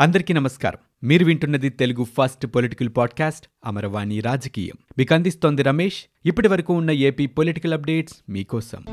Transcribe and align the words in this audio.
అందరికీ 0.00 0.34
నమస్కారం. 0.34 1.08
మీరు 1.08 1.24
వింటున్నది 1.24 1.68
Telugu 1.68 2.04
first 2.04 2.46
political 2.46 2.88
podcast 2.96 3.46
Amaravani 3.66 4.20
రాజకీయం. 4.20 4.74
మీకు 4.98 5.14
అందిస్తోంది 5.14 5.62
రమేష్. 5.62 6.04
ఇప్పటి 6.26 6.48
వరకు 6.48 6.74
ఉన్న 6.74 6.90
ఏపీ 6.90 7.26
పొలిటికల్ 7.26 7.72
అప్డేట్స్ 7.72 8.16
మీకోసం. 8.28 8.84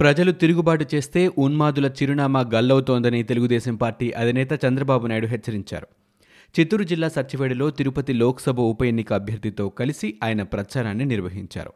ప్రజలు 0.00 0.32
తిరుగుబాటు 0.32 0.86
చేస్తే 0.94 1.30
ఉన్మాదుల 1.38 1.86
చిరునామా 1.86 2.40
గల్లవుతోందని 2.54 3.22
తెలుగుదేశం 3.22 3.76
పార్టీ 3.76 4.10
అధినేత 4.10 4.52
చంద్రబాబు 4.52 5.06
నాయుడు 5.06 5.26
హెచ్చరించారు. 5.26 5.86
చిత్తూరు 6.60 6.82
జిల్లా 6.82 7.08
సచ్చివేడులో 7.08 7.70
తిరుపతి 7.70 8.12
లోక్సభ 8.12 8.60
ఉప 8.60 8.84
ఎన్నిక 8.84 9.12
అభ్యర్థితో 9.12 9.68
కలిసి 9.68 10.18
ఆయన 10.24 10.42
ప్రచారాన్ని 10.42 11.04
నిర్వహించారు. 11.04 11.72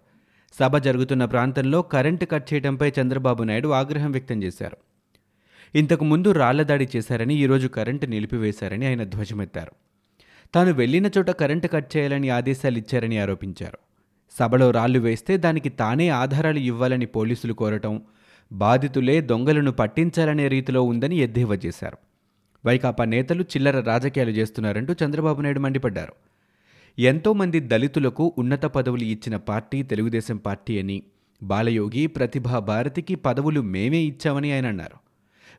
సభ 0.58 0.76
జరుగుతున్న 0.76 1.24
ప్రాంతంలో 1.24 1.82
కరెంటు 1.82 2.24
కట్ 2.24 2.54
చేయడంపై 2.54 2.92
చంద్రబాబు 3.00 3.42
నాయుడు 3.42 3.68
ఆగ్రహం 3.68 4.12
వ్యక్తం 4.12 4.42
చేశారు. 4.42 4.76
ఇంతకు 5.74 6.04
ముందు 6.04 6.32
రాళ్ళదాడి 6.32 6.88
చేశారని 6.96 7.34
ఈరోజు 7.34 7.68
కరెంటు 7.68 8.06
నిలిపివేశారని 8.06 8.86
ఆయన 8.86 9.04
ధ్వజమెత్తారు. 9.04 9.72
తాను 10.54 10.72
వెళ్ళిన 10.72 11.10
చోట 11.18 11.30
కరెంటు 11.30 11.66
కట్ 11.66 11.96
చేయాలని 11.96 12.30
ఆదేశాలు 12.30 12.78
ఇచ్చారని 12.78 13.18
ఆరోపించారు. 13.18 13.78
సభలో 14.38 14.70
రాళ్ళు 14.70 14.98
వేస్తే 14.98 15.36
దానికి 15.36 15.68
తానే 15.68 16.08
ఆధారాలు 16.08 16.58
ఇవ్వాలని 16.58 17.06
పోలీసులు 17.06 17.52
కోరటం 17.52 18.02
బాధితులే 18.52 19.20
దొంగలను 19.20 19.72
పట్టించాలనే 19.72 20.48
రీతిలో 20.48 20.82
ఉందని 20.82 21.16
ఎద్దేవా 21.16 21.54
చేశారు. 21.54 21.98
వైకాపా 22.66 23.04
నేతలు 23.04 23.42
చిల్లర 23.42 23.80
రాజకీయాలు 23.80 24.30
చేస్తున్నారంటూ 24.30 24.94
చంద్రబాబు 25.04 25.40
నాయుడు 25.40 25.60
మండిపడ్డారు. 25.60 26.12
ఎంతోమంది 26.98 27.60
దళితులకు 27.60 28.34
ఉన్నత 28.38 28.66
పదవులు 28.66 29.04
ఇచ్చిన 29.04 29.36
పార్టీ 29.36 29.82
తెలుగుదేశం 29.82 30.36
పార్టీ 30.36 30.80
అని. 30.80 31.02
బాలయోగి 31.42 32.06
ప్రతిభా 32.06 32.58
భారతికి 32.58 33.14
పదవులు 33.14 33.60
మేమే 33.60 33.98
ఇచ్చామని 33.98 34.52
ఆయన 34.52 34.66
అన్నారు. 34.66 34.98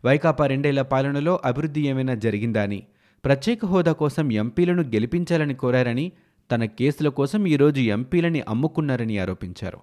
వైకాపా 0.06 0.48
రెండేళ్ళ 0.48 0.82
పాలనలో 0.82 1.40
అభివృద్ధి 1.46 1.88
ఏమైనా 1.88 2.14
జరిగిందా 2.14 2.62
అని 2.62 2.84
ప్రత్యేక 3.26 3.66
హోదా 3.66 3.92
కోసం 3.92 4.32
ఎంపీలను 4.32 4.84
గెలిపించాలని 4.84 5.54
కోరారని 5.54 6.12
తన 6.52 6.66
కేసుల 6.66 7.08
కోసం 7.08 7.48
ఈరోజు 7.48 7.80
ఎంపీలని 7.80 8.42
అమ్ముకున్నారని 8.42 9.18
ఆరోపించారు. 9.18 9.80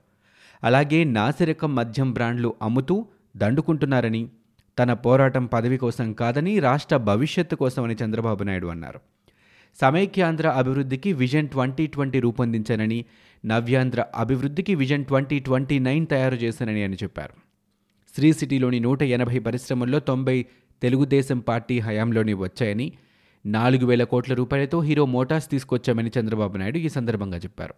అలాగే 0.65 1.05
నాసిరకం 1.05 1.75
మద్యం 1.75 2.13
బ్రాండ్లు 2.13 2.55
అమ్ముతూ 2.63 3.07
దండుకుంటున్నారని 3.37 4.29
తన 4.79 4.93
పోరాటం 4.93 5.47
పదవి 5.47 5.77
కోసం 5.77 6.13
కాదని 6.13 6.59
రాష్ట్ర 6.59 6.97
భవిష్యత్తు 6.97 7.57
కోసమని 7.57 7.97
చంద్రబాబు 8.05 8.43
నాయుడు 8.43 8.67
అన్నారు. 8.67 9.01
సమైక్యాంధ్ర 9.81 10.49
అభివృద్ధికి 10.49 11.13
విజన్ 11.13 11.49
ట్వంటీ 11.49 11.87
ట్వంటీ 11.87 12.21
రూపొందించానని 12.21 13.05
నవ్యాంధ్ర 13.47 14.05
అభివృద్ధికి 14.17 14.75
విజన్ 14.75 15.05
ట్వంటీ 15.05 15.39
ట్వంటీ 15.39 15.79
నైన్ 15.79 16.07
తయారు 16.07 16.35
చేశానని 16.35 16.81
ఆయన 16.81 16.95
చెప్పారు. 16.95 17.33
శ్రీ 18.17 18.33
సిటీలోని 18.33 18.81
నూట 18.81 19.03
ఎనభై 19.03 19.39
పరిశ్రమల్లో 19.39 20.01
తొంభై 20.01 20.47
తెలుగుదేశం 20.83 21.39
పార్టీ 21.39 21.81
హయాంలోని 21.81 22.35
వచ్చాయని 22.35 22.93
నాలుగు 23.47 23.87
వేల 23.87 24.05
కోట్ల 24.05 24.35
రూపాయలతో 24.35 24.81
హీరో 24.81 25.07
మోటార్స్ 25.07 25.51
తీసుకొచ్చామని 25.51 26.11
చంద్రబాబు 26.21 26.57
నాయుడు 26.57 26.79
ఈ 26.79 26.89
సందర్భంగా 26.89 27.39
చెప్పారు. 27.39 27.75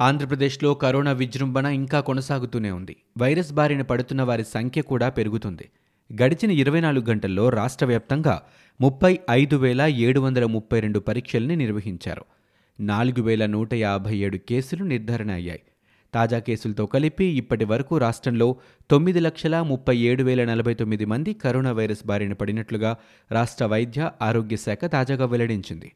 ఆంధ్రప్రదేశ్లో 0.00 0.74
కరోనా 0.74 1.12
విజృంభణ 1.12 1.66
ఇంకా 1.66 2.00
కొనసాగుతూనే 2.00 2.70
ఉంది. 2.70 2.96
వైరస్ 3.18 3.52
బారిన 3.52 3.82
పడుతున్న 3.82 4.22
వారి 4.22 4.44
సంఖ్య 4.44 4.82
కూడా 4.82 5.08
పెరుగుతుంది. 5.08 5.68
గడిచిన 6.12 6.50
ఇరవై 6.50 6.80
నాలుగు 6.80 7.04
గంటల్లో 7.10 7.48
రాష్ట్ర 7.48 7.86
వ్యాప్తంగా 7.86 8.42
ముప్పై 8.80 9.18
ఐదు 9.30 9.56
వేల 9.56 9.80
ఏడు 9.80 10.20
వందల 10.20 10.44
ముప్పై 10.44 10.80
రెండు 10.80 10.98
పరీక్షల్ని 10.98 11.56
నిర్వహించారు. 11.56 12.24
నాలుగు 12.80 13.22
వేల 13.22 13.46
నూట 13.46 13.74
యాభై 13.74 14.16
ఏడు 14.16 14.36
కేసులు 14.36 14.84
నిర్ధారణ 14.84 15.30
అయ్యాయి. 15.30 15.60
తాజా 16.14 16.38
కేసులతో 16.38 16.86
కలిపి 16.86 17.24
ఇప్పటి 17.24 17.64
వరకు 17.64 17.98
రాష్ట్రంలో 17.98 18.56
తొమ్మిది 18.90 19.20
లక్షల 19.20 19.62
ముప్పై 19.62 19.96
ఏడు 19.96 20.22
వేల 20.22 20.44
నలభై 20.44 20.74
తొమ్మిది 20.74 21.04
మంది 21.04 21.32
కరోనా 21.34 21.72
వైరస్ 21.72 22.06
బారిన 22.06 22.32
పడినట్లుగా 22.32 22.96
రాష్ట్ర 23.32 23.64
వైద్య 23.64 24.10
ఆరోగ్య 24.22 24.56
శాఖ 24.56 24.84
తాజాగా 24.84 25.24
వెల్లడించింది. 25.24 25.92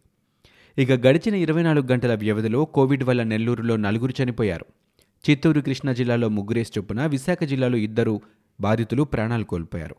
ఇక 0.78 0.92
గడిచిన 0.92 1.34
ఇరవై 1.34 1.62
నాలుగు 1.62 1.86
గంటల 1.86 2.14
వ్యవధిలో 2.14 2.64
కోవిడ్ 2.64 3.04
వల్ల 3.04 3.22
నెల్లూరులో 3.22 3.76
నలుగురు 3.76 4.22
చనిపోయారు. 4.22 4.66
చిత్తూరు 5.30 5.60
కృష్ణా 5.60 5.92
జిల్లాలో 5.92 6.28
ముగ్గురేసి 6.28 6.72
చొప్పున 6.78 7.06
విశాఖ 7.06 7.44
జిల్లాలో 7.44 7.76
ఇద్దరు 7.76 8.20
బాధితులు 8.60 9.02
ప్రాణాలు 9.02 9.44
కోల్పోయారు. 9.44 9.96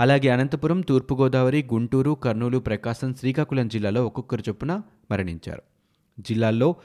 అలాగే 0.00 0.28
అనంతపురం 0.28 0.80
తూర్పుగోదావరి 0.80 1.68
గుంటూరు 1.72 2.10
కర్నూలు 2.10 2.58
ప్రకాశం 2.58 3.14
శ్రీకాకుళం 3.14 3.68
జిల్లాలో 3.68 4.06
ఒక్కొక్కరు 4.06 4.42
చొప్పున 4.48 4.82
మరణించారు. 5.10 5.62
జిల్లాల్లో 6.20 6.76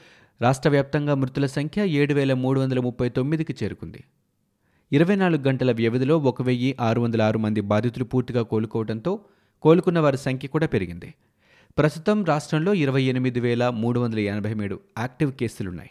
రాష్ట్ర 0.42 0.70
వ్యాప్తంగా 0.70 1.14
మృతుల 1.14 1.46
సంఖ్య 1.46 1.86
ఏడు 1.86 2.14
వేల 2.14 2.32
మూడు 2.32 2.60
వందల 2.60 2.80
ముప్పై 2.80 3.08
తొమ్మిదికి 3.08 3.64
చేరుకుంది. 3.64 4.04
ఇరవై 4.92 5.16
నాలుగు 5.16 5.42
గంటల 5.42 5.72
వ్యవధిలో 5.72 6.18
ఒక 6.18 6.42
వెయ్యి 6.42 6.76
ఆరు 6.80 7.00
వందల 7.00 7.22
ఆరు 7.22 7.38
మంది 7.38 7.60
బాధితులు 7.60 8.04
పూర్తిగా 8.04 8.42
కోలుకోవడంతో 8.42 9.20
కోలుకున్న 9.62 9.98
వారి 9.98 10.18
సంఖ్య 10.18 10.48
కూడా 10.48 10.66
పెరిగింది. 10.66 11.14
ప్రస్తుతం 11.78 12.24
రాష్ట్రంలో 12.24 12.74
ఇరవై 12.74 13.02
ఎనిమిది 13.02 13.40
వేల 13.40 13.68
మూడు 13.68 14.00
వందల 14.00 14.18
ఎనభై 14.18 14.54
మూడు 14.54 14.80
యాక్టివ్ 14.98 15.32
కేసులున్నాయి. 15.32 15.90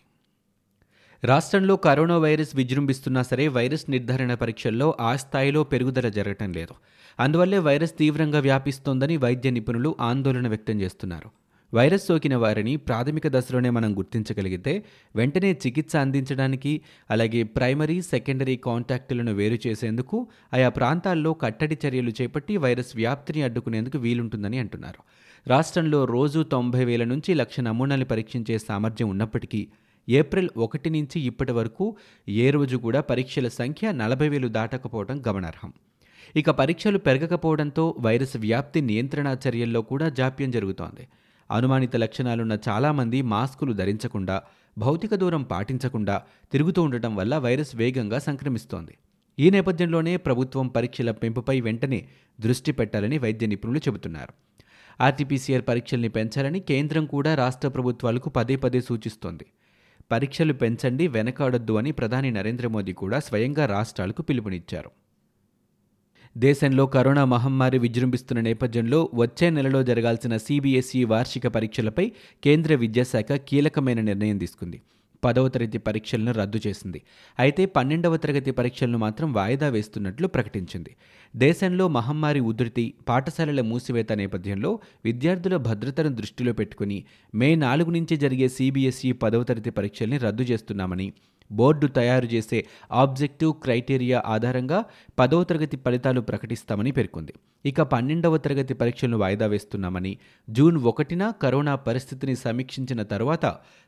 రాష్ట్రంలో 1.24 1.75
కరోనా 1.75 2.18
వైరస్ 2.18 2.56
విజృంభిస్తున్నా 2.56 3.22
సరే 3.22 3.47
వైరస్ 3.47 3.90
నిర్ధారణ 3.90 4.34
పరీక్షల్లో 4.34 4.97
ఆ 5.02 5.16
స్థాయిలో 5.16 5.63
పెరుగుదల 5.63 6.09
జరగటం 6.09 6.53
లేదు. 6.53 6.75
అందువల్లే 7.19 7.57
వైరస్ 7.57 7.97
తీవ్రంగా 7.97 8.40
వ్యాపిస్తోందని 8.40 9.18
వైద్య 9.18 9.50
నిపుణులు 9.50 9.96
ఆందోళన 10.02 10.47
వ్యక్తం 10.47 10.81
చేస్తున్నారు. 10.81 11.29
వైరస్ 11.74 12.06
సోకిన 12.06 12.35
వారిని 12.35 12.75
ప్రాథమిక 12.75 13.28
దశలోనే 13.28 13.69
మనం 13.69 13.97
గుర్తించగలిగితే 13.97 14.84
వెంటనే 15.16 15.52
చికిత్స 15.52 15.96
అందించడానికి 15.96 16.81
అలాగే 17.09 17.44
ప్రైమరీ 17.44 18.02
సెకండరీ 18.02 18.56
కాంటాక్టులను 18.56 19.34
వేరు 19.34 19.58
చేసేందుకు 19.68 20.28
ఆయా 20.53 20.69
ప్రాంతాల్లో 20.69 21.34
కట్టడి 21.34 21.78
చర్యలు 21.85 22.12
చేపట్టి 22.22 22.58
వైరస్ 22.58 22.96
వ్యాప్తిని 22.96 23.41
అడ్డుకునేందుకు 23.41 23.97
వీలుంటుందని 23.97 24.59
అంటున్నారు. 24.59 25.03
రాష్ట్రంలో 25.50 26.06
రోజు 26.06 26.44
తొంభై 26.44 26.85
వేల 26.85 27.03
నుంచి 27.03 27.34
లక్ష 27.34 27.59
నమూనాలు 27.59 28.06
పరీక్షించే 28.06 28.58
సామర్థ్యం 28.58 29.09
ఉన్నప్పటికీ 29.09 29.68
ఏప్రిల్ 30.09 30.50
ఒకటి 30.58 30.90
నుంచి 30.90 31.22
ఇప్పటి 31.22 31.52
వరకు 31.52 31.97
ఏ 32.30 32.52
రోజు 32.52 32.78
కూడా 32.78 33.02
పరీక్షల 33.02 33.47
సంఖ్య 33.47 33.92
నలభై 33.92 34.30
వేలు 34.30 34.47
దాటకపోవడం 34.47 35.24
గమనార్హం. 35.28 35.74
ఇక 36.36 36.50
పరీక్షలు 36.50 36.97
పెరగకపోవడంతో 36.97 37.96
వైరస్ 38.00 38.38
వ్యాప్తి 38.38 38.81
నియంత్రణ 38.81 39.36
చర్యల్లో 39.47 39.81
కూడా 39.81 40.09
జాప్యం 40.09 40.52
జరుగుతోంది. 40.52 41.08
అనుమానిత 41.52 41.96
లక్షణాలున్న 41.96 42.58
చాలామంది 42.70 43.22
మాస్కులు 43.22 43.74
ధరించకుండా 43.74 44.42
భౌతిక 44.78 45.16
దూరం 45.16 45.44
పాటించకుండా 45.44 46.22
తిరుగుతూ 46.52 46.81
ఉండటం 46.81 47.16
వల్ల 47.16 47.38
వైరస్ 47.38 47.76
వేగంగా 47.76 48.20
సంక్రమిస్తోంది. 48.20 48.97
ఈ 49.40 49.50
నేపథ్యంలోనే 49.50 50.18
ప్రభుత్వం 50.18 50.68
పరీక్షల 50.68 51.12
పెంపుపై 51.12 51.62
వెంటనే 51.62 52.08
దృష్టి 52.41 52.72
పెట్టాలని 52.72 53.18
వైద్య 53.18 53.47
నిపుణులు 53.47 53.78
చెబుతున్నారు. 53.78 54.34
ఆర్టీపీసీఆర్ 55.03 55.64
పరీక్షల్ని 55.68 56.09
పెంచాలని 56.09 56.59
కేంద్రం 56.59 57.06
కూడా 57.06 57.36
రాష్ట్ర 57.36 57.68
ప్రభుత్వాలకు 57.68 58.30
పదే 58.30 58.56
పదే 58.56 58.81
సూచిస్తోంది. 58.81 59.46
పరీక్షలు 60.12 60.53
పెంచండి 60.53 61.08
వెనకాడొద్దు 61.08 61.74
అని 61.74 61.92
ప్రధాని 61.92 62.31
నరేంద్ర 62.31 62.68
మోదీ 62.68 62.94
కూడా 62.94 63.20
స్వయంగా 63.20 63.66
రాష్ట్రాలకు 63.66 64.22
పిలుపునిచ్చారు. 64.22 64.92
దేశంలో 66.38 66.86
కరోనా 66.86 67.25
మహమ్మారి 67.25 67.78
విజృంభిస్తున్న 67.78 68.42
నేపథ్యంలో 68.42 69.09
వచ్చే 69.14 69.50
నెలలో 69.50 69.84
జరగాల్సిన 69.84 70.38
సీబీఎస్ఈ 70.38 71.03
వార్షిక 71.03 71.47
పరీక్షలపై 71.47 72.12
కేంద్ర 72.44 72.75
విద్యాశాఖ 72.75 73.31
కీలకమైన 73.31 74.02
నిర్ణయం 74.02 74.38
తీసుకుంది. 74.38 74.81
పదవ 75.24 75.47
తరగతి 75.47 75.78
పరీక్షలను 75.78 76.31
రద్దు 76.31 76.59
చేసింది. 76.68 77.02
అయితే 77.40 77.66
పన్నెండవ 77.66 78.18
తరగతి 78.18 78.52
పరీక్షలను 78.52 78.97
మాత్రం 78.97 79.34
వాయిదా 79.34 79.69
వేస్తున్నట్లు 79.69 80.28
ప్రకటించింది. 80.28 80.96
దేశంలో 81.35 81.88
మహమ్మారి 81.88 82.40
ఉధృతి 82.40 82.94
పాఠశాలల 83.07 83.62
మూసివేత 83.62 84.12
నేపథ్యంలో 84.13 84.79
విద్యార్థుల 85.06 85.58
భద్రతను 85.58 86.09
దృష్టిలో 86.09 86.53
పెట్టుకుని 86.53 87.03
మే 87.35 87.56
నాలుగు 87.56 87.91
నుంచి 87.91 88.18
జరిగే 88.18 88.50
సీబీఎస్ఈ 88.50 89.12
పదవ 89.12 89.44
తరగతి 89.44 89.69
పరీక్షల్ని 89.69 90.18
రద్దు 90.18 90.44
చేస్తున్నామని 90.44 91.13
బోర్డు 91.51 91.87
తయారు 91.87 92.25
చేసే 92.25 92.65
ఆబ్జెక్టివ్ 92.91 93.53
క్రైటీరియా 93.53 94.23
ఆధారంగా 94.25 94.85
పదవ 95.19 95.43
తరగతి 95.43 95.78
ఫలితాలు 95.78 96.22
ప్రకటిస్తామని 96.22 96.91
పేర్కొంది. 96.91 97.34
ఇక 97.66 97.81
పన్నెండవ 97.81 98.37
తరగతి 98.37 98.73
పరీక్షలను 98.73 99.17
వాయిదా 99.17 99.46
వేస్తున్నామని 99.46 100.17
జూన్ 100.49 100.78
ఒకటిన 100.78 101.29
కరోనా 101.41 101.75
పరిస్థితిని 101.75 102.35
సమీక్షించిన 102.35 103.03
తర్వాత 103.03 103.46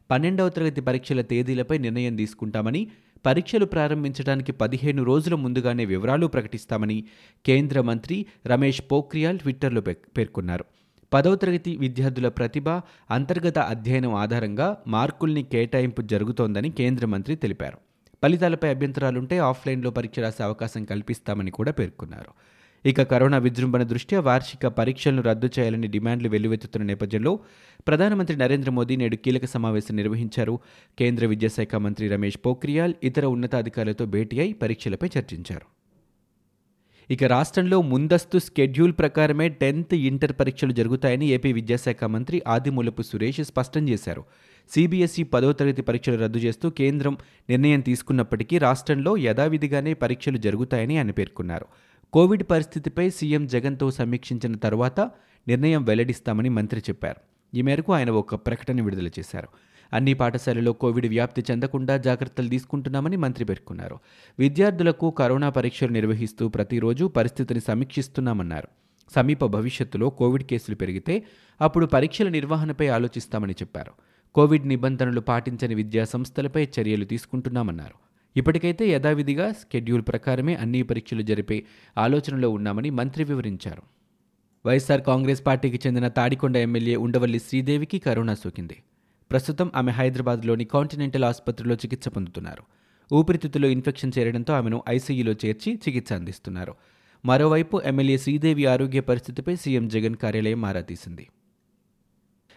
పన్నెండవ 0.09 0.49
తరగతి 0.49 0.81
పరీక్షల 0.81 1.21
తేదీలపై 1.21 1.77
నిర్ణయం 1.77 2.15
తీసుకుంటామని 2.15 2.87
పరీక్షలు 3.25 3.65
ప్రారంభించడానికి 3.65 4.51
పదిహేను 4.51 5.03
రోజుల 5.03 5.35
ముందుగానే 5.35 5.85
వివరాలు 5.85 6.27
ప్రకటిస్తామని 6.27 7.03
కేంద్ర 7.45 7.81
మంత్రి 7.81 8.25
రమేష్ 8.45 8.81
పోఖ్రియాల్ 8.91 9.39
ట్విట్టర్లో 9.39 9.81
పేర్కొన్నారు. 9.81 10.65
పదవ 11.13 11.35
తరగతి 11.35 11.77
విద్యార్థుల 11.77 12.27
ప్రతిభ 12.29 12.69
అంతర్గత 13.11 13.59
అధ్యయనం 13.59 14.13
ఆధారంగా 14.13 14.77
మార్కుల్ని 14.87 15.43
కేటాయింపు 15.43 16.01
జరుగుతోందని 16.01 16.69
కేంద్ర 16.69 17.05
మంత్రి 17.05 17.35
తెలిపారు. 17.35 17.77
ఫలితాలపై 18.23 18.69
అభ్యంతరాలుంటే 18.69 19.37
ఆఫ్లైన్లో 19.37 19.91
పరీక్ష 19.91 20.19
రాసే 20.19 20.43
అవకాశం 20.43 20.85
కల్పిస్తామని 20.85 21.51
కూడా 21.51 21.71
పేర్కొన్నారు. 21.71 22.31
ఇక 22.87 23.01
కరోనా 23.01 23.37
విజృంభణ 23.37 23.83
దృష్ట్యా 23.83 24.19
వార్షిక 24.19 24.67
పరీక్షలను 24.67 25.21
రద్దు 25.21 25.49
చేయాలని 25.59 25.87
డిమాండ్లు 25.87 26.29
వెల్లువెత్తుతున్న 26.29 26.87
నేపథ్యంలో 26.87 27.39
ప్రధానమంత్రి 27.87 28.37
నరేంద్ర 28.37 28.69
మోదీ 28.69 28.95
నేడు 28.95 29.15
కీలక 29.15 29.45
సమావేశం 29.45 29.95
నిర్వహించారు. 29.95 30.59
కేంద్ర 30.99 31.25
విద్యాశాఖ 31.25 31.75
మంత్రి 31.75 32.07
రమేష్ 32.07 32.37
పోఖ్రియాల్ 32.45 32.93
ఇతర 33.03 33.25
ఉన్నతాధికారులతో 33.25 34.05
భేటీ 34.05 34.39
అయి 34.39 34.53
పరీక్షలపై 34.53 35.09
చర్చించారు. 35.17 35.80
ఇక 37.11 37.23
రాష్ట్రంలో 37.23 37.81
ముందస్తు 37.81 38.37
స్కెడ్యూల్ 38.37 38.93
ప్రకారమే 38.93 39.49
టెన్త్ 39.49 39.93
ఇంటర్ 39.93 40.33
పరీక్షలు 40.39 40.71
జరుగుతాయని 40.71 41.25
ఏపీ 41.27 41.53
విద్యాశాఖ 41.53 42.03
మంత్రి 42.03 42.41
ఆదిమూలపు 42.47 43.01
సురేష్ 43.01 43.43
స్పష్టం 43.43 43.89
చేశారు. 43.89 44.23
సిబిఎస్ఈ 44.69 45.23
పదో 45.23 45.53
తరగతి 45.53 45.81
పరీక్షలు 45.81 46.17
రద్దు 46.17 46.37
చేస్తూ 46.37 46.69
కేంద్రం 46.69 47.17
నిర్ణయం 47.49 47.81
తీసుకున్నప్పటికీ 47.81 48.57
రాష్ట్రంలో 48.57 49.17
యథావిధిగానే 49.17 49.93
పరీక్షలు 49.93 50.37
జరుగుతాయని 50.37 50.97
ఆయన 50.97 51.11
పేర్కొన్నారు. 51.11 51.65
కోవిడ్ 52.13 52.43
పరిస్థితిపై 52.43 53.09
సీఎం 53.09 53.47
జగన్తో 53.47 53.91
సమీక్షించిన 53.91 54.55
తర్వాత 54.55 54.99
నిర్ణయం 55.47 55.83
వెల్లడిస్తామని 55.83 56.49
మంత్రి 56.49 56.79
చెప్పారు. 56.79 57.21
ఈ 57.57 57.61
మేరకు 57.61 57.93
ఆయన 57.93 58.09
ఒక 58.09 58.35
ప్రకటన 58.35 58.81
విడుదల 58.81 59.07
చేశారు. 59.07 59.47
అన్ని 59.93 60.13
పాఠశాలలో 60.13 60.73
కోవిడ్ 60.73 61.07
వ్యాప్తి 61.07 61.43
చెందకుండా 61.51 61.97
జాగ్రత్తలు 61.97 62.49
తీసుకుంటున్నామని 62.49 63.17
మంత్రి 63.17 63.45
పేర్కొన్నారు. 63.45 63.99
విద్యార్థులకు 64.39 65.11
కరోనా 65.11 65.49
పరీక్షలు 65.49 65.89
నిర్వహిస్తూ 65.89 66.49
ప్రతిరోజు 66.49 67.05
పరిస్థితిని 67.05 67.59
సమీక్షిస్తున్నామన్నారు. 67.59 68.67
సమీప 69.15 69.45
భవిష్యత్తులో 69.45 70.09
కోవిడ్ 70.09 70.43
కేసులు 70.43 70.75
పెరిగితే 70.75 71.23
అప్పుడు 71.61 71.85
పరీక్షల 71.85 72.29
నిర్వహణపై 72.29 72.87
ఆలోచిస్తామని 72.87 73.53
చెప్పారు. 73.53 73.91
కోవిడ్ 74.35 74.67
నిబంధనలు 74.67 75.21
పాటించని 75.21 75.75
విద్యా 75.75 76.05
సంస్థలపై 76.05 76.67
చర్యలు 76.79 77.05
తీసుకుంటున్నామన్నారు. 77.05 77.93
ఇప్పటికైతే 78.37 78.89
యథావిధిగా 78.89 79.51
స్కెడ్యూల్ 79.51 80.01
ప్రకారమే 80.01 80.55
అన్ని 80.55 80.83
పరీక్షలు 80.83 81.21
జరిపే 81.21 81.63
ఆలోచనలో 81.97 82.49
ఉన్నామని 82.49 82.89
మంత్రి 82.89 83.23
వివరించారు. 83.23 83.81
వైఎస్ఆర్ 84.65 85.01
కాంగ్రెస్ 85.01 85.45
పార్టీకి 85.45 85.87
చెందిన 85.87 86.07
తాడికొండ 86.07 86.57
ఎమ్మెల్యే 86.57 86.95
ఉండవల్లి 86.95 87.39
శ్రీదేవికి 87.39 87.99
కరోనా 87.99 88.35
సోకింది. 88.35 88.77
ప్రస్తుతం 89.31 89.71
ఆమె 89.75 89.91
హైదరాబాద్లోని 89.91 90.65
కాంటినెంటల్ 90.65 91.23
ఆసుపత్రిలో 91.23 91.75
చికిత్స 91.75 92.07
పొందుతున్నారు. 92.07 92.63
ఊపిరితిత్తులో 93.13 93.67
ఇన్ఫెక్షన్ 93.67 94.11
చేరడంతో 94.17 94.53
ఆమెను 94.53 94.83
ఐసీయూలో 94.89 95.35
చేర్చి 95.45 95.73
చికిత్స 95.75 96.13
అందిస్తున్నారు. 96.13 96.75
మరోవైపు 97.25 97.81
ఎమ్మెల్యే 97.85 98.17
శ్రీదేవి 98.17 98.65
ఆరోగ్య 98.65 98.99
పరిస్థితిపై 98.99 99.55
సీఎం 99.55 99.87
జగన్ 99.87 100.15
కార్యాలయం 100.15 100.65
ఆరా 100.65 100.81
తీసింది. 100.81 101.27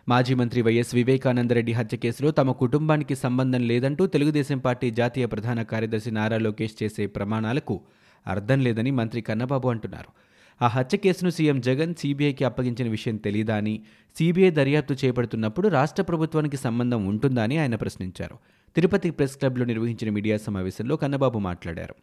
మాజీ 0.09 0.35
మంత్రి 0.35 0.63
వైఎస్ 0.63 0.95
వివేకానందరెడ్డి 0.95 1.73
హత్య 1.73 1.97
కేసులో 1.97 2.31
తమ 2.31 2.53
కుటుంబానికి 2.53 3.15
సంబంధం 3.15 3.61
లేదంటూ 3.61 4.07
తెలుగుదేశం 4.07 4.59
పార్టీ 4.59 4.91
జాతీయ 4.91 5.27
ప్రధాన 5.27 5.63
కార్యదర్శి 5.63 6.11
నారా 6.11 6.39
లోకేష్ 6.39 6.83
చేసే 6.83 7.07
ప్రమాణాలకు 7.07 7.81
అర్థం 8.27 8.61
లేదని 8.61 8.91
మంత్రి 8.91 9.21
కన్నబాబు 9.21 9.69
అంటున్నారు. 9.69 10.34
ఆ 10.63 10.67
హత్య 10.67 10.99
కేసును 10.99 11.31
సీఎం 11.31 11.61
జగన్ 11.61 11.95
సీబీఐకి 11.95 12.45
అప్పగించిన 12.45 12.91
విషయం 12.91 13.17
తెలీదా 13.17 13.57
అని 13.57 13.83
సీబీఐ 14.19 14.51
దర్యాప్తు 14.51 14.95
చేపడుతున్నప్పుడు 15.05 15.69
రాష్ట్ర 15.69 16.03
ప్రభుత్వానికి 16.03 16.57
సంబంధం 16.57 17.07
ఉంటుందా 17.07 17.43
అని 17.43 17.59
ఆయన 17.59 17.75
ప్రశ్నించారు. 17.75 18.39
తిరుపతి 18.75 19.11
ప్రెస్ 19.11 19.37
క్లబ్లో 19.37 19.65
నిర్వహించిన 19.65 20.13
మీడియా 20.13 20.37
సమావేశంలో 20.37 20.97
కన్నబాబు 20.97 21.39
మాట్లాడారు. 21.39 21.95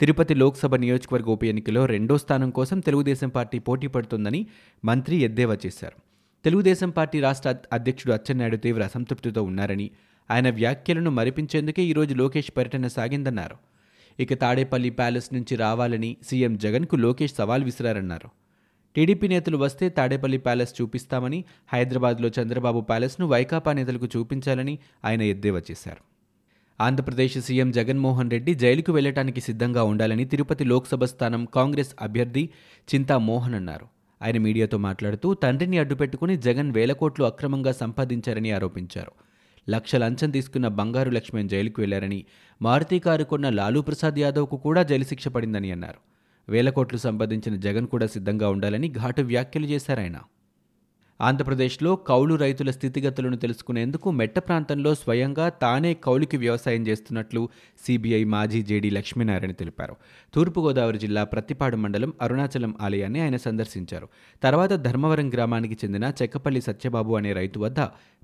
తిరుపతి 0.00 0.34
లోక్సభ 0.34 0.74
నియోజకవర్గ 0.74 1.24
ఉప 1.24 1.44
ఎన్నికలో 1.44 1.86
రెండో 1.86 2.18
స్థానం 2.18 2.50
కోసం 2.50 2.80
తెలుగుదేశం 2.80 3.28
పార్టీ 3.28 3.58
పోటీ 3.58 3.86
పడుతుందని 3.86 4.46
మంత్రి 4.84 5.16
ఎద్దేవా 5.16 5.58
చేశారు. 5.66 5.96
తెలుగుదేశం 6.44 6.90
పార్టీ 6.90 7.20
రాష్ట్ర 7.20 7.54
అధ్యక్షుడు 7.72 8.12
అచ్చెన్నాయుడు 8.12 8.56
తీవ్ర 8.56 8.82
అసంతృప్తితో 8.82 9.42
ఉన్నారని 9.42 9.90
ఆయన 10.30 10.50
వ్యాఖ్యలను 10.50 11.10
మరిపించేందుకే 11.10 11.82
ఈరోజు 11.82 12.14
లోకేష్ 12.14 12.52
పర్యటన 12.56 12.86
సాగిందన్నారు. 12.86 13.56
ఇక 14.20 14.34
తాడేపల్లి 14.34 14.90
ప్యాలెస్ 14.90 15.34
నుంచి 15.34 15.56
రావాలని 15.56 16.16
సీఎం 16.22 16.58
జగన్కు 16.58 16.96
లోకేష్ 16.96 17.34
సవాల్ 17.34 17.64
విసిరారన్నారు. 17.64 18.28
టీడీపీ 18.96 19.28
నేతలు 19.28 19.56
వస్తే 19.56 19.88
తాడేపల్లి 19.88 20.38
ప్యాలెస్ 20.38 20.82
చూపిస్తామని 20.82 21.44
హైదరాబాద్లో 21.72 22.30
చంద్రబాబు 22.40 22.80
ప్యాలెస్ను 22.80 23.26
వైకాపా 23.26 23.72
నేతలకు 23.72 24.08
చూపించాలని 24.16 24.78
ఆయన 25.04 25.22
ఎద్దేవా 25.22 25.62
చేశారు. 25.70 26.02
ఆంధ్రప్రదేశ్ 26.80 27.38
సీఎం 27.38 27.70
జగన్మోహన్ 27.70 28.30
రెడ్డి 28.30 28.54
జైలుకు 28.54 28.92
వెళ్ళటానికి 28.92 29.40
సిద్ధంగా 29.40 29.82
ఉండాలని 29.82 30.24
తిరుపతి 30.24 30.64
లోక్సభ 30.64 31.04
స్థానం 31.04 31.44
కాంగ్రెస్ 31.44 31.94
అభ్యర్థి 32.00 32.50
చింతా 32.94 33.18
మోహన్ 33.18 33.54
అన్నారు. 33.54 33.86
ఆయన 34.22 34.38
మీడియాతో 34.38 34.78
మాట్లాడుతూ 34.78 35.34
తండ్రిని 35.34 35.78
అడ్డుపెట్టుకుని 35.78 36.36
జగన్ 36.36 36.70
వేల 36.70 36.92
కోట్లు 36.92 37.24
అక్రమంగా 37.24 37.72
సంపాదించారని 37.72 38.52
ఆరోపించారు. 38.52 39.12
లక్ష 39.68 39.96
లంచం 39.96 40.30
తీసుకున్న 40.30 40.68
బంగారు 40.68 41.10
లక్ష్మణ్ 41.10 41.48
జైలుకు 41.48 41.80
వెళ్ళారని 41.80 42.24
మారుతి 42.62 42.98
కారు 42.98 43.24
కొన్న 43.24 43.48
లాలూ 43.48 43.82
ప్రసాద్ 43.82 44.18
యాదవ్కు 44.18 44.56
కూడా 44.56 44.82
జైలు 44.82 45.04
శిక్ష 45.04 45.28
పడిందని 45.28 45.70
అన్నారు. 45.70 45.98
వేల 46.48 46.70
కోట్లు 46.70 46.98
సంపాదించిన 46.98 47.56
జగన్ 47.56 47.86
కూడా 47.86 48.06
సిద్ధంగా 48.06 48.48
ఉండాలని 48.48 48.88
ఘాటు 48.88 49.22
వ్యాఖ్యలు 49.22 49.66
చేశారాయన. 49.66 50.18
ఆంధ్రప్రదేశ్లో 51.20 51.96
కౌలు 51.96 52.34
రైతుల 52.34 52.70
స్థితిగతులను 52.70 53.36
తెలుసుకునేందుకు 53.36 54.10
మెట్ట 54.10 54.38
ప్రాంతంలో 54.38 54.94
స్వయంగా 54.94 55.48
తానే 55.48 55.94
కౌలుకి 55.94 56.36
వ్యవసాయం 56.36 56.86
చేస్తున్నట్లు 56.86 57.48
సిబిఐ 57.86 58.24
మాజీ 58.24 58.62
జేడీ 58.62 58.90
లక్ష్మీనారాయణ 58.90 59.52
తెలిపారు. 59.52 59.96
తూర్పుగోదావరి 60.34 60.98
జిల్లా 60.98 61.24
ప్రతిపాడు 61.24 61.76
మండలం 61.76 62.12
అరుణాచలం 62.22 62.74
ఆలయాన్ని 62.80 63.20
ఆయన 63.20 63.36
సందర్శించారు. 63.36 64.08
తర్వాత 64.42 64.72
ధర్మవరం 64.72 65.28
గ్రామానికి 65.34 65.74
చెందిన 65.74 66.12
చెక్కపల్లి 66.22 66.60
సత్యబాబు 66.60 67.14
అనే 67.14 67.32
రైతు 67.32 67.60
వద్ద 67.60 67.80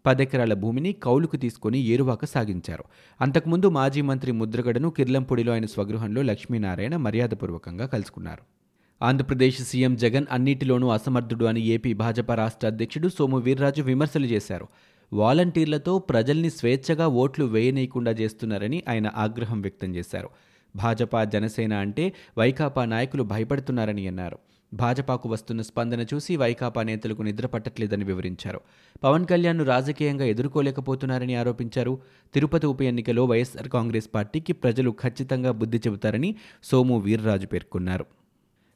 పదెకరాల 0.07 0.55
భూమిని 0.55 0.93
కౌలుకు 0.93 1.37
తీసుకుని 1.37 1.79
ఏరువాక 1.79 2.25
సాగించారు. 2.25 2.85
అంతకుముందు 3.21 3.69
మాజీ 3.69 4.01
మంత్రి 4.01 4.33
ముద్రగడను 4.33 4.91
కిర్లంపూడిలో 4.91 5.53
ఆయన 5.53 5.67
స్వగృహంలో 5.67 6.23
లక్ష్మీనారాయణ 6.23 6.97
మర్యాదపూర్వకంగా 6.97 7.87
కలుసుకున్నారు. 7.87 8.56
ఆంధ్రప్రదేశ్ 9.03 9.63
సీఎం 9.63 9.97
జగన్ 9.97 10.27
అన్నిటిలోనూ 10.31 10.89
అసమర్థుడు 10.89 11.45
అని 11.45 11.61
ఏపీ 11.61 11.93
భాజపా 11.93 12.35
రాష్ట్ర 12.35 12.67
అధ్యక్షుడు 12.67 13.09
సోము 13.09 13.39
వీర్రాజు 13.39 13.83
విమర్శలు 13.83 14.27
చేశారు. 14.27 14.69
వాలంటీర్లతో 15.13 15.99
ప్రజల్ని 15.99 16.51
స్వేచ్ఛగా 16.51 17.07
ఓట్లు 17.07 17.45
వేయనీయకుండా 17.45 18.11
చేస్తున్నారని 18.11 18.83
ఆయన 18.89 19.11
ఆగ్రహం 19.17 19.61
వ్యక్తం 19.61 19.95
చేశారు. 19.95 20.29
భాజపా 20.77 21.25
జనసేన 21.25 21.75
అంటే 21.75 22.13
వైకాపా 22.39 22.85
నాయకులు 22.85 23.23
భయపడుతున్నారని 23.23 24.09
అన్నారు. 24.09 24.39
భాజపాకు 24.75 25.29
వస్తున్న 25.29 25.63
స్పందన 25.63 26.07
చూసి 26.15 26.37
వైకాపా 26.37 26.83
నేతలకు 26.83 27.23
నిద్ర 27.23 27.47
పట్టట్లేదని 27.47 28.05
వివరించారు. 28.05 28.61
పవన్ 29.05 29.27
కళ్యాణ్ను 29.27 29.65
రాజకీయంగా 29.65 30.25
ఎదుర్కోలేకపోతున్నారని 30.25 31.35
ఆరోపించారు. 31.35 31.99
తిరుపతి 32.35 32.67
ఉప 32.67 32.83
ఎన్నికలో 32.83 33.25
వైఎస్ఆర్ 33.25 33.69
కాంగ్రెస్ 33.69 34.09
పార్టీకి 34.15 34.53
ప్రజలు 34.53 34.91
ఖచ్చితంగా 34.91 35.51
బుద్ధి 35.51 35.79
చెబుతారని 35.79 36.35
సోము 36.63 36.99
వీర్రాజు 36.99 37.47
పేర్కొన్నారు. 37.47 38.07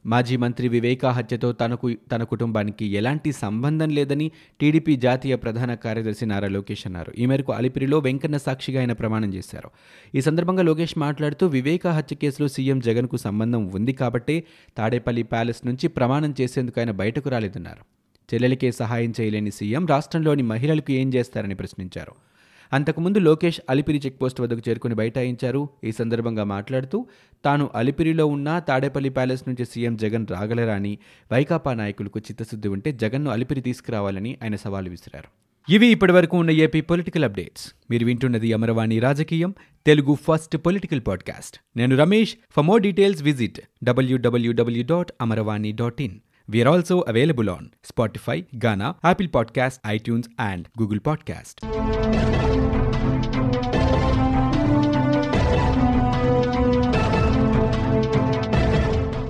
మాజీ 0.07 0.37
మంత్రి 0.37 0.69
వివేకా 0.69 1.11
హత్యతో 1.11 1.53
తనకు 1.53 1.97
తన 2.13 2.23
కుటుంబానికి 2.23 2.87
ఎలాంటి 2.87 3.33
సంబంధం 3.33 3.91
లేదని 3.91 4.31
టీడీపీ 4.61 4.97
జాతీయ 4.97 5.37
ప్రధాన 5.37 5.75
కార్యదర్శి 5.75 6.27
నారా 6.27 6.49
లోకేష్ 6.49 6.87
అన్నారు. 6.87 7.13
ఈ 7.19 7.27
మేరకు 7.27 7.53
అలిపిరిలో 7.53 7.99
వెంకన్న 7.99 8.37
సాక్షిగా 8.37 8.81
ఆయన 8.81 8.93
ప్రమాణం 8.93 9.35
చేశారు. 9.35 9.71
ఈ 10.15 10.21
సందర్భంగా 10.21 10.63
లోకేష్ 10.63 10.99
మాట్లాడుతూ 10.99 11.47
వివేకా 11.47 11.93
హత్య 11.93 12.17
కేసులో 12.17 12.49
సీఎం 12.49 12.81
జగన్కు 12.81 13.17
సంబంధం 13.17 13.71
ఉంది 13.75 13.93
కాబట్టే 13.93 14.45
తాడేపల్లి 14.77 15.23
ప్యాలెస్ 15.23 15.67
నుంచి 15.67 15.89
ప్రమాణం 15.89 16.35
చేసేందుకు 16.41 16.81
ఆయన 16.81 16.91
బయటకు 16.91 17.29
రాలేదన్నారు. 17.29 17.85
చెల్లెలికే 18.35 18.73
సహాయం 18.73 19.13
చేయలేని 19.21 19.51
సీఎం 19.51 19.87
రాష్ట్రంలోని 19.87 20.43
మహిళలకు 20.43 20.93
ఏం 20.93 21.15
చేస్తారని 21.15 21.55
ప్రశ్నించారు. 21.55 22.13
అంతకుముందు 22.73 23.19
లోకేష్ 23.19 23.61
అలిపిరి 23.71 24.03
చెక్పోస్ట్ 24.07 24.41
వద్దకు 24.41 24.61
చేరుకుని 24.69 24.95
బైఠాయించారు. 24.95 25.69
ఈ 25.85 25.93
సందర్భంగా 25.93 26.45
మాట్లాడుతూ 26.45 27.07
తాను 27.45 27.71
అలిపిరిలో 27.75 28.27
ఉన్న 28.27 28.59
తాడేపల్లి 28.59 29.11
ప్యాలెస్ 29.11 29.43
నుంచి 29.49 29.65
సీఎం 29.65 29.97
జగన్ 29.97 30.27
రాగలరా 30.31 30.75
అని 30.75 30.99
వైకాపా 31.33 31.75
నాయకులకు 31.75 32.19
చిత్తశుద్ధి 32.19 32.69
ఉంటే 32.69 32.93
జగన్ను 32.93 33.31
అలిపిరి 33.31 33.61
తీసుకురావాలని 33.61 34.39
ఆయన 34.43 34.57
సవాలు 34.57 34.91
విసిరారు. 34.91 35.41
ఇవి 35.73 35.87
ఇప్పటివరకు 35.87 36.37
ఉన్న 36.37 36.51
ఏపీ 36.51 36.81
పొలిటికల్ 36.81 37.25
అప్డేట్స్. 37.25 37.73
మీరు 37.91 38.07
వింటున్నది 38.07 38.53
అమరవాణి 38.53 38.99
రాజకీయం 38.99 39.55
తెలుగు 39.87 40.15
ఫస్ట్ 40.15 40.57
పొలిటికల్ 40.57 41.01
పాడ్కాస్ట్. 41.07 41.59
నేను 41.77 41.97
Ramesh. 41.97 42.35
For 42.51 42.65
more 42.65 42.83
details 42.83 43.23
visit 43.23 43.61
W W W 43.85 44.85
dot 44.91 45.13
Amaravani 45.21 45.73
dot 45.73 46.03
in. 46.03 46.19
We 46.51 46.69
also 46.69 47.05
available 47.09 47.49
on 47.49 47.69
Spotify 47.85 48.45
Gaana 48.65 48.95
Ghana, 49.07 49.27
podcast 49.27 49.81
iTunes 49.87 50.29
and 50.41 50.67
Google 50.83 51.01
podcast 51.07 51.67